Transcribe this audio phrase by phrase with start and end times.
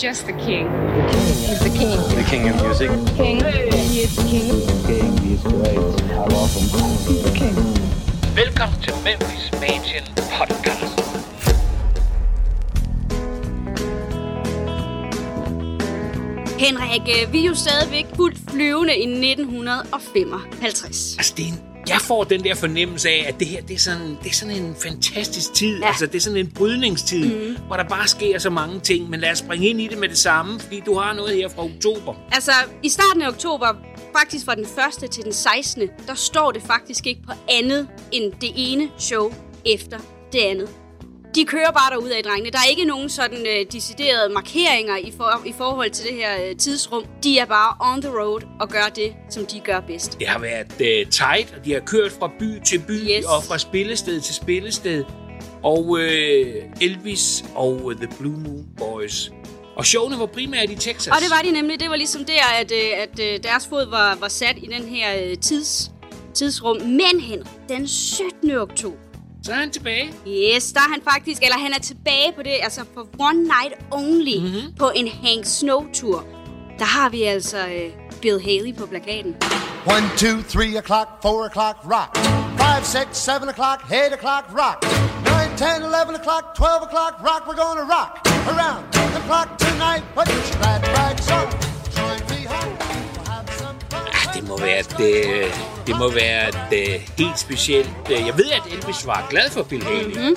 [0.00, 0.66] just the king.
[1.10, 1.98] He's the king.
[2.16, 2.90] The king of music.
[3.16, 3.44] King.
[3.44, 4.48] He is the king.
[4.86, 5.76] King, he's great.
[5.76, 6.68] I love him.
[7.06, 7.54] He's the king.
[8.34, 10.04] Velkommen til Memphis Mansion
[10.38, 11.00] Podcast.
[16.58, 21.16] Henrik, øh, vi er jo stadigvæk fuldt flyvende i 1955.
[21.18, 21.60] Altså, det er en,
[21.90, 24.56] jeg får den der fornemmelse af, at det her det er, sådan, det er sådan
[24.56, 25.78] en fantastisk tid.
[25.78, 25.86] Ja.
[25.86, 27.56] Altså, det er sådan en brydningstid, mm.
[27.66, 29.10] hvor der bare sker så mange ting.
[29.10, 31.48] Men lad os springe ind i det med det samme, fordi du har noget her
[31.48, 32.14] fra oktober.
[32.32, 33.66] Altså, i starten af oktober,
[34.18, 34.64] faktisk fra den
[35.04, 35.10] 1.
[35.10, 39.32] til den 16., der står det faktisk ikke på andet end det ene show
[39.66, 39.98] efter
[40.32, 40.68] det andet.
[41.34, 42.50] De kører bare derud af, drengene.
[42.50, 46.44] Der er ikke nogen sådan øh, deciderede markeringer i, for, i forhold til det her
[46.48, 47.04] øh, tidsrum.
[47.24, 50.18] De er bare on the road og gør det, som de gør bedst.
[50.18, 53.24] Det har været uh, tight, og de har kørt fra by til by Yes.
[53.24, 55.04] og fra spillested til spillested.
[55.62, 56.00] Og uh,
[56.80, 59.30] Elvis og uh, The Blue Moon Boys.
[59.76, 61.06] Og showene var primært i Texas.
[61.06, 61.80] Og det var de nemlig.
[61.80, 64.82] Det var ligesom der, at, øh, at øh, deres fod var, var sat i den
[64.88, 65.90] her øh, tids,
[66.34, 66.76] tidsrum.
[66.82, 68.50] Men Henrik, den 17.
[68.56, 68.96] oktober,
[69.44, 70.14] Så er han tilbage.
[70.26, 73.74] Yes, der er han faktisk, eller han er tilbage på det, altså for one night
[73.90, 74.74] only, mm-hmm.
[74.78, 76.24] på en Hank Snow-tur.
[76.78, 77.90] Der har vi altså øh,
[78.22, 79.36] Bill Haley på plakaten.
[79.86, 82.10] One, two, three o'clock, four o'clock, rock.
[82.62, 84.78] Five, six, seven o'clock, eight o'clock, rock.
[85.32, 87.42] Nine, ten, eleven o'clock, twelve o'clock, rock.
[87.48, 88.10] We're gonna rock
[88.52, 88.82] around
[89.16, 90.02] the clock tonight.
[90.16, 91.19] Put your glad rags
[94.98, 95.50] det må være et, øh,
[95.86, 97.90] det må være et øh, helt specielt.
[98.10, 100.04] Øh, jeg ved, at Elvis var glad for Bill Haley.
[100.04, 100.16] Mhm.
[100.18, 100.36] Mm-hmm.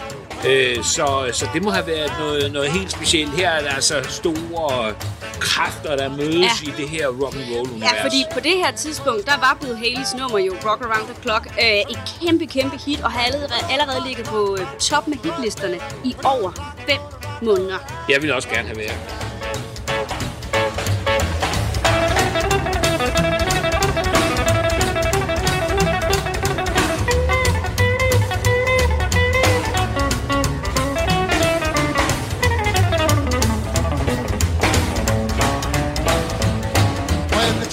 [0.52, 3.32] Øh, så, så det må have været noget, noget helt specielt.
[3.34, 4.94] Her er der altså store
[5.40, 6.70] kræfter, der mødes Ja.
[6.70, 7.92] i det her rock and roll univers.
[7.94, 11.22] Ja, fordi på det her tidspunkt, der var Bill Haleys nummer jo Rock Around the
[11.22, 15.20] Clock øh, et kæmpe, kæmpe hit, og har allerede, allerede ligget på øh, toppen af
[15.24, 16.52] hitlisterne i over
[16.88, 16.98] 5
[17.42, 17.78] måneder.
[18.10, 19.23] Jeg vil også gerne have været.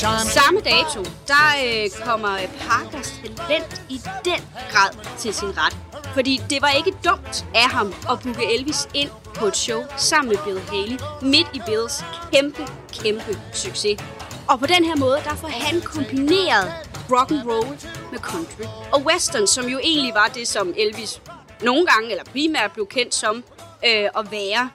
[0.00, 4.40] Samme dato, der øh, kommer øh, Parkers talent i den
[4.72, 5.76] grad til sin ret.
[6.14, 10.28] Fordi det var ikke dumt af ham at booke Elvis ind på et show sammen
[10.28, 14.00] med Bill Haley midt i Bills kæmpe, kæmpe succes.
[14.48, 16.72] Og på den her måde, der får han kombineret
[17.12, 17.78] rock and roll
[18.12, 21.22] med country og western, som jo egentlig var det, som Elvis
[21.62, 23.36] nogle gange, eller primært blev kendt som
[23.84, 24.70] øh, at være.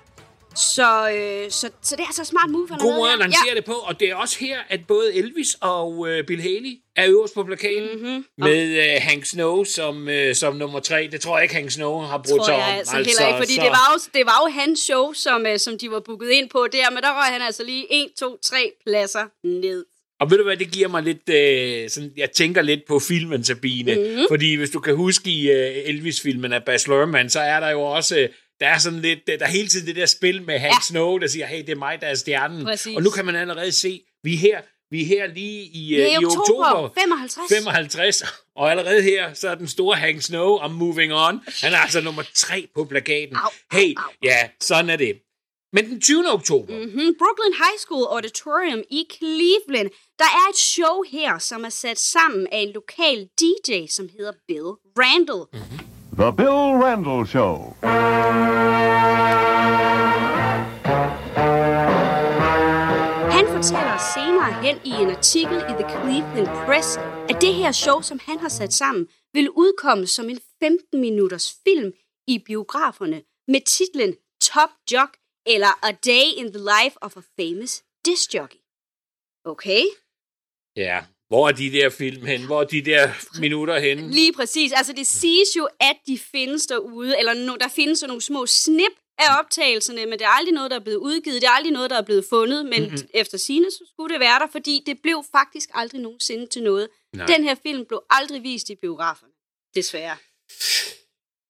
[0.55, 3.73] Så, øh, så, så det er altså smart move, God måde at lancere det på,
[3.73, 7.43] og det er også her, at både Elvis og øh, Bill Haley er øverst på
[7.43, 8.25] plakaten mm-hmm.
[8.37, 11.09] med øh, Hank Snow som, øh, som nummer tre.
[11.11, 12.61] Det tror jeg ikke, Hank Snow har brugt sig om.
[12.61, 15.77] altså, heller ikke, fordi det var, jo, det var jo hans show, som, øh, som
[15.77, 18.71] de var booket ind på der, men der røg han altså lige 1, 2, 3
[18.85, 19.85] pladser ned.
[20.19, 23.43] Og ved du hvad, det giver mig lidt, øh, sådan, jeg tænker lidt på filmen,
[23.43, 23.95] Sabine.
[23.95, 24.25] Mm-hmm.
[24.29, 27.81] Fordi hvis du kan huske i øh, Elvis-filmen af Baz Luhrmann, så er der jo
[27.81, 28.27] også,
[28.59, 30.75] der er sådan lidt, øh, der er hele tiden det der spil med Hank Ja.
[30.75, 30.81] ja.
[30.81, 32.63] Snow, der siger, hey, det er mig, der er stjernen.
[32.63, 32.95] Præcis.
[32.95, 34.61] Og nu kan man allerede se, vi er her,
[34.91, 37.53] vi er her lige i, øh, Det er i oktober, oktober 55.
[37.53, 38.23] 55,
[38.55, 41.41] og allerede her, så er den store Hank Snow, I'm moving on.
[41.61, 43.35] Han er altså nummer tre på plakaten.
[43.35, 43.49] Au,
[43.79, 44.11] hey, au, au.
[44.23, 45.21] ja, sådan er det.
[45.73, 46.31] Men den 20.
[46.33, 46.79] oktober, mm.
[46.79, 47.15] Mm-hmm.
[47.21, 49.89] Brooklyn High School Auditorium i Cleveland.
[50.19, 54.33] Der er et show her, som er sat sammen af en lokal DJ, som hedder
[54.47, 55.43] Bill Randall.
[56.17, 57.75] The Bill Randall Show.
[63.35, 66.97] Han fortæller senere hen i en artikel i The Cleveland Press,
[67.29, 71.93] at det her show, som han har sat sammen, vil udkomme som en 15-minutters film
[72.27, 77.83] i biograferne med titlen Top Jock eller A Day in the Life of a Famous
[78.05, 78.59] Disc Jockey.
[79.45, 79.83] Okay?
[80.75, 82.45] ja, hvor er de der film hen?
[82.45, 83.09] Hvor er de der
[83.39, 84.11] minutter henne?
[84.11, 84.71] Lige præcis.
[84.71, 88.45] Altså, det siges jo, at de findes derude, eller no, der findes sådan nogle små
[88.45, 91.41] snip af optagelserne, men det er aldrig noget, der er blevet udgivet.
[91.41, 93.07] Det er aldrig noget, der er blevet fundet, men mm-hmm.
[93.13, 96.87] efter sine så skulle det være der, fordi det blev faktisk aldrig nogensinde til noget.
[97.13, 97.25] Nej.
[97.25, 99.31] Den her film blev aldrig vist i biograferne.
[99.75, 100.17] Desværre.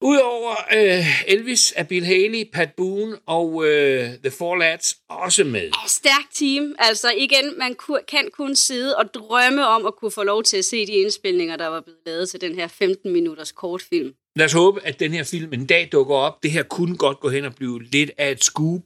[0.01, 5.69] Udover øh, Elvis er Bill Haley, Pat Boone og øh, The Four Lads også med.
[5.87, 6.75] Stærkt team.
[6.79, 10.57] Altså igen, man ku- kan kun sidde og drømme om at kunne få lov til
[10.57, 14.13] at se de indspilninger, der var blevet lavet til den her 15-minutters kortfilm.
[14.35, 16.43] Lad os håbe, at den her film en dag dukker op.
[16.43, 18.81] Det her kunne godt gå hen og blive lidt af et scoop.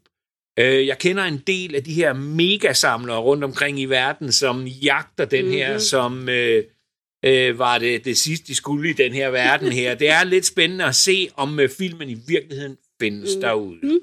[0.60, 5.26] Øh, Jeg kender en del af de her megasamlere rundt omkring i verden, som jagter
[5.26, 5.58] den mm-hmm.
[5.58, 6.64] her, som øh,
[7.25, 9.95] øh, var det, det sidste, de skulle i den her verden her.
[9.95, 13.42] Det er lidt spændende at se, om øh, filmen i virkeligheden findes mm.
[13.42, 13.80] derude.
[13.83, 14.00] Mm.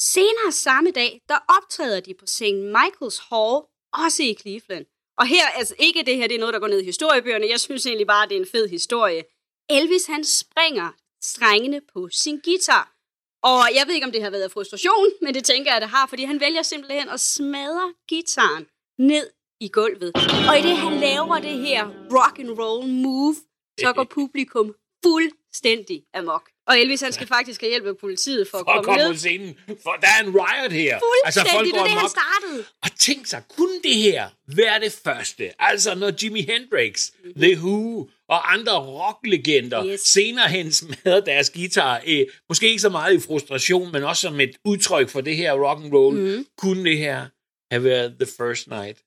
[0.00, 2.42] Senere samme dag, der optræder de på St.
[2.76, 3.62] Michael's Hall,
[4.04, 4.86] også i Cleveland.
[5.18, 7.46] Og her, altså ikke det her, det er noget, der går ned i historiebøgerne.
[7.50, 9.22] Jeg synes egentlig bare, det er en fed historie.
[9.70, 10.88] Elvis, han springer
[11.22, 12.94] strengene på sin guitar.
[13.42, 16.06] Og jeg ved ikke, om det har været frustration, men det tænker jeg, det har,
[16.06, 18.66] fordi han vælger simpelthen at smadre gitaren
[18.98, 19.30] ned
[19.60, 20.12] i gulvet.
[20.48, 23.36] Og i det, han laver det her rock and roll move,
[23.80, 24.74] så går publikum
[25.04, 26.48] fuldstændig amok.
[26.66, 29.02] Og Elvis, han skal faktisk have hjælp af politiet for at For at komme komme
[29.02, 29.12] ned.
[29.14, 29.56] på scenen.
[29.82, 31.00] For der er en riot her.
[31.24, 32.10] Altså, Fuldstændig, det er det, han amok.
[32.10, 32.64] startede.
[32.82, 35.50] Og tænk sig, kunne det her være det første?
[35.58, 40.00] Altså, når Jimi Hendrix, The Who og andre rocklegender Yes.
[40.00, 44.40] senere hen smadrer deres guitar, øh, måske ikke så meget i frustration, men også som
[44.40, 46.46] et udtryk for det her rock and roll, mm.
[46.58, 47.26] kunne det her
[47.72, 48.98] have været the first night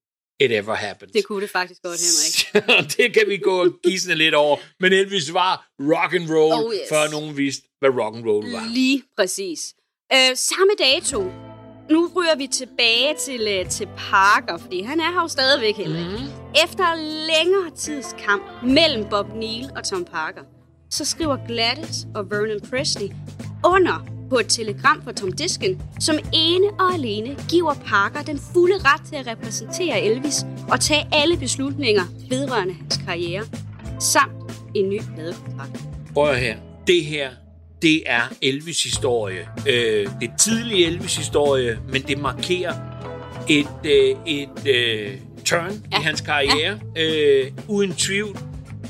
[0.46, 1.14] it ever happened.
[1.14, 2.68] Det kunne det faktisk godt, Henrik.
[2.98, 4.58] det kan vi gå og gisne lidt over.
[4.80, 6.82] Men Elvis var rock and roll, Oh, yes.
[6.90, 8.68] før nogen vidste, hvad rock and roll var.
[8.74, 9.74] Lige præcis.
[10.14, 11.32] Øh, samme dato.
[11.90, 16.06] Nu ryger vi tilbage til, øh, til Parker, fordi han er her jo stadigvæk, Henrik.
[16.06, 16.28] Mm.
[16.64, 16.96] Efter
[17.28, 20.42] længere tids kamp mellem Bob Neal og Tom Parker,
[20.90, 23.10] så skriver Gladys og Vernon Presley
[23.66, 28.76] under på et telegram fra Tom Diskin, som ene og alene giver Parker den fulde
[28.78, 33.44] ret til at repræsentere Elvis og tage alle beslutninger vedrørende hans karriere,
[34.00, 34.34] samt
[34.76, 35.80] en ny pladekontrakt.
[36.14, 36.58] Prøv her.
[36.88, 37.30] Det her,
[37.82, 39.48] det er Elvis' historie.
[39.68, 42.74] Øh, det er tidlig Elvis' historie, men det markerer
[43.50, 46.00] et, øh, et øh, turn ja.
[46.00, 46.80] i hans karriere.
[46.96, 47.04] Ja.
[47.04, 48.38] Øh, uden tvivl.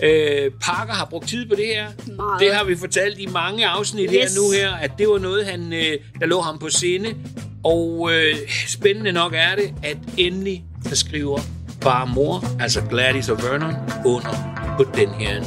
[0.03, 1.87] Øh, Parker har brugt tid på det her.
[2.15, 2.39] Meget.
[2.39, 4.13] Det har vi fortalt i mange afsnit yes.
[4.13, 7.15] her nu her, at det var noget, han, øh, der lå ham på sinde.
[7.63, 8.35] Og øh,
[8.67, 11.39] spændende nok er det, at endelig der skriver
[11.81, 13.73] bare mor, altså Gladys og Vernon,
[14.05, 14.33] under
[14.77, 15.43] på den her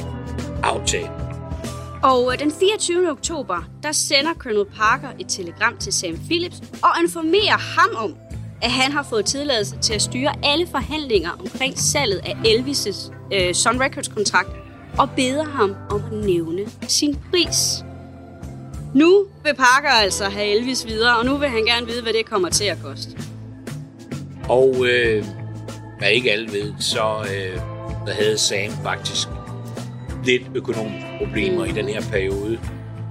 [0.63, 1.11] aftale.
[2.03, 3.11] Og øh, den 24.
[3.11, 8.17] oktober, der sender Colonel Parker et telegram til Sam Phillips og informerer ham om,
[8.65, 13.55] at han har fået tilladelse til at styre alle forhandlinger omkring salget af Elvis' øh,
[13.55, 14.51] Sun Records kontrakt
[14.99, 17.85] og beder ham om at nævne sin pris.
[18.95, 22.27] Nu vil Parker altså have Elvis videre, og nu vil han gerne vide, hvad det
[22.27, 23.19] kommer til at koste.
[24.49, 25.25] Og øh,
[25.99, 27.61] hvad ikke alle ved, så øh,
[28.07, 29.29] der havde Sam faktisk
[30.25, 32.59] lidt økonomiske problemer i den her periode.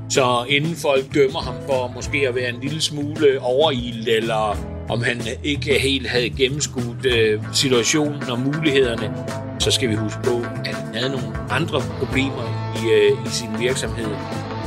[0.10, 5.04] Så inden folk dømmer ham for måske at være en lille smule overild, eller om
[5.04, 9.14] han ikke helt havde gennemskuet øh, situationen og mulighederne,
[9.60, 13.50] så skal vi huske på, at han havde nogle andre problemer i, øh, i sin
[13.60, 14.16] virksomhed,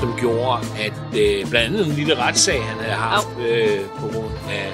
[0.00, 4.34] som gjorde, at øh, blandt andet en lille retssag, han havde haft øh, på grund
[4.50, 4.72] af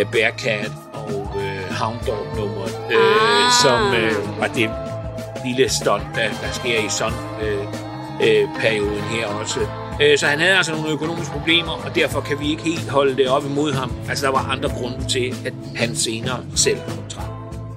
[0.00, 3.52] øh, Bearcat og øh, Hound Dog nummeret, øh, Ah.
[3.62, 4.70] som øh, var det
[5.46, 7.64] lille stunt, der, der sker i sådan øh,
[8.28, 9.60] øh, perioden her også.
[10.02, 13.16] Øh, så han havde altså nogle økonomiske problemer, og derfor kan vi ikke helt holde
[13.16, 13.92] det op imod ham.
[14.08, 17.30] Altså, der var andre grunde til, at han senere selv kontrakt.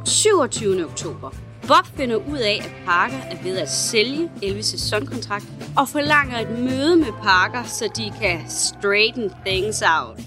[0.05, 0.85] 27.
[0.85, 1.29] oktober.
[1.67, 5.45] Bob finder ud af, at Parker er ved at sælge Elvis' sæsonkontrakt
[5.77, 10.19] og forlanger et møde med Parker, så de kan straighten things out.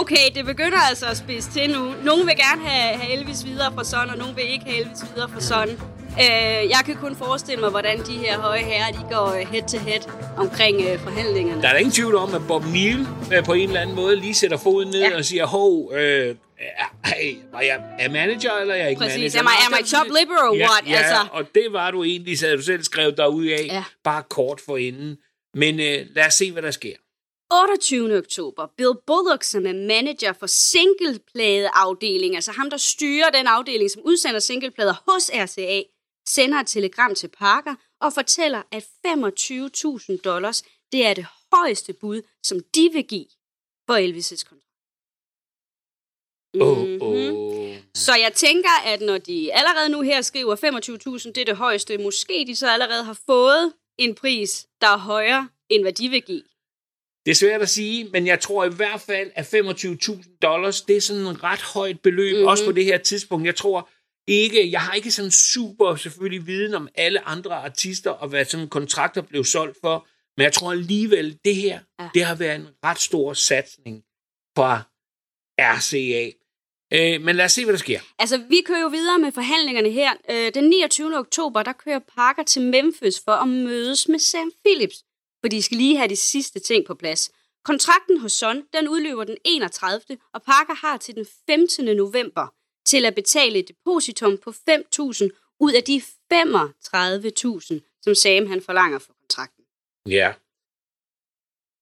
[0.00, 1.92] Okay, det begynder altså at spidse til nu.
[2.04, 5.04] Nogle vil gerne have, have Elvis videre fra sådan, og nogle vil ikke have Elvis
[5.14, 5.78] videre fra sådan.
[6.20, 9.78] Øh, jeg kan kun forestille mig, hvordan de her høje herrer de går head to
[9.78, 10.00] head
[10.36, 11.62] omkring øh, forhandlingerne.
[11.62, 13.00] Der er ingen tvivl om, at Bob Neal
[13.34, 15.16] øh, på en eller anden måde lige sætter foden ned Ja.
[15.16, 16.36] og siger, hov, øh,
[17.04, 19.34] hey, var jeg er manager, eller er jeg ikke Præcis.
[19.34, 19.40] manager?
[19.40, 20.88] Am I- am I top liberal or ja, what?
[20.90, 21.26] Ja, Altså.
[21.32, 23.84] og det var du egentlig, så du selv skrevet dig ud af, ja.
[24.04, 25.16] bare kort for inden.
[25.54, 26.94] Men øh, lad os se, hvad der sker.
[27.52, 28.18] 28.
[28.18, 28.66] oktober.
[28.78, 34.38] Bill Bullock, som er manager for singlepladeafdelingen, altså ham, der styrer den afdeling, som udsender
[34.40, 35.82] singleplader hos RCA,
[36.28, 40.62] sender et telegram til Parker og fortæller, at 25.000 dollars,
[40.92, 43.26] det er det højeste bud, som de vil give
[43.86, 44.60] for Elvis' kontrakt.
[46.54, 47.02] Mhm.
[47.02, 47.76] åh.
[47.94, 51.98] Så jeg tænker, at når de allerede nu her skriver 25.000, det er det højeste,
[51.98, 56.22] måske de så allerede har fået en pris, der er højere, end hvad de vil
[56.22, 56.42] give.
[57.26, 60.96] Det er svært at sige, men jeg tror i hvert fald, at 25.000 dollars, det
[60.96, 62.36] er sådan en ret højt beløb, Mhm.
[62.38, 62.48] mm-hmm.
[62.48, 63.46] også på det her tidspunkt.
[63.46, 63.90] Jeg tror
[64.26, 68.68] ikke, jeg har ikke sådan super selvfølgelig viden om alle andre artister, og hvad sådan
[68.68, 72.08] kontrakter blev solgt for, men jeg tror alligevel, det her, Ja.
[72.14, 74.02] det har været en ret stor satsning
[74.56, 74.82] fra
[75.58, 76.30] RCA.
[76.92, 78.00] Øh, men lad os se, hvad der sker.
[78.18, 80.12] Altså, vi kører jo videre med forhandlingerne her.
[80.30, 81.18] Øh, den 29.
[81.18, 85.04] oktober, der kører Parker til Memphis for at mødes med Sam Phillips,
[85.40, 87.30] for de skal lige have de sidste ting på plads.
[87.64, 90.00] Kontrakten hos Sun, den udløber den 31.
[90.34, 91.84] og Parker har til den 15.
[91.96, 92.46] november
[92.86, 98.98] til at betale et depositum på 5.000 ud af de 35.000, som Sam han forlanger
[98.98, 99.64] for kontrakten.
[100.08, 100.32] Ja.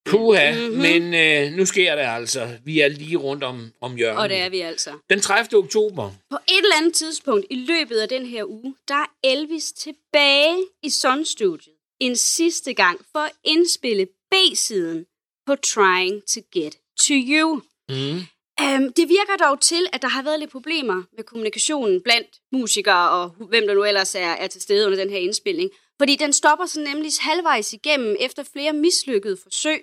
[0.05, 0.79] Puha, mm-hmm.
[0.79, 2.59] men øh, nu sker det altså.
[2.65, 4.23] Vi er lige rundt om, om hjørnet.
[4.23, 4.99] Og det er vi altså.
[5.11, 5.59] Den 30.
[5.59, 6.11] oktober.
[6.31, 10.67] På et eller andet tidspunkt i løbet af den her uge, der er Elvis tilbage
[10.83, 15.07] i Sun Studiet en sidste gang for at indspille B-siden
[15.47, 17.63] på Trying to Get to You.
[17.89, 18.21] Mm.
[18.63, 23.11] Um, det virker dog til, at der har været lidt problemer med kommunikationen blandt musikere
[23.11, 25.71] og hvem der nu ellers er, er til stede under den her indspilning.
[25.99, 29.81] Fordi den stopper så nemlig halvvejs igennem efter flere mislykkede forsøg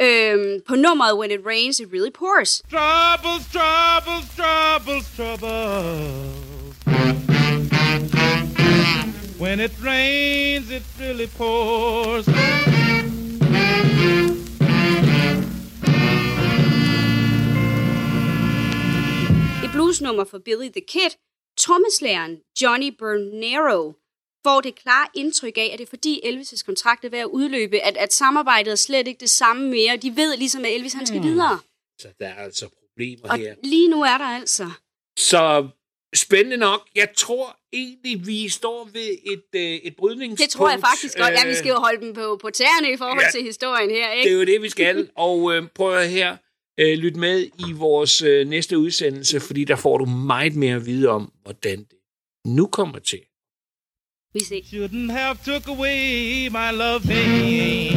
[0.00, 2.62] øhm, på nummeret When It Rains, It Really Pours.
[2.70, 6.48] Troubles, troubles, troubles, troubles.
[9.40, 12.26] When it rains, it really pours.
[19.88, 21.10] Bluesnummer for Billy the Kid,
[21.58, 23.92] trommeslageren Johnny Bernero,
[24.46, 27.80] får det klare indtryk af, at det er fordi Elvis' kontrakt er ved at udløbe,
[27.80, 29.96] at, at samarbejdet er slet ikke det samme mere.
[29.96, 31.58] De ved ligesom, at Elvis han skal videre.
[32.00, 33.54] Så der er altså problemer Og her.
[33.64, 34.70] lige nu er der altså.
[35.18, 35.68] Så
[36.14, 36.88] spændende nok.
[36.94, 40.40] Jeg tror egentlig, vi står ved et, øh, et brydningspunkt.
[40.40, 41.32] Det tror jeg faktisk godt.
[41.32, 43.30] Ja, vi Øh, skal jo holde dem på, på tæerne i forhold Ja.
[43.30, 44.30] til historien her, Det ikke?
[44.30, 45.10] er jo det, vi skal.
[45.26, 46.36] Og øh, prøv at her
[46.78, 50.86] øh, lyt med i vores øh, næste udsendelse, fordi der får du meget mere at
[50.86, 51.98] vide om, hvordan det
[52.44, 53.20] nu kommer til.
[54.34, 54.66] Vi ses.
[54.72, 57.92] Shouldn't have took away my loving.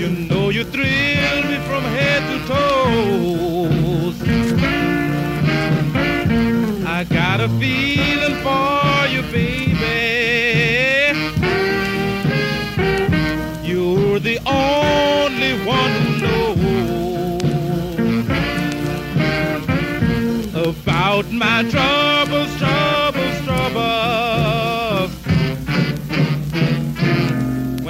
[0.00, 3.45] You know you thrill me from head to toes.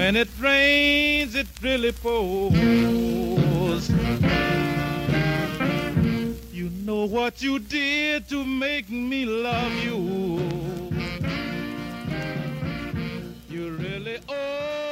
[0.06, 2.54] When it rains, it really pours.
[6.52, 9.96] You know what you did to make me love you.
[13.50, 14.86] You really owe.